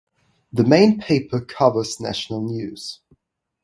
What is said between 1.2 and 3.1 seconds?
covers national news.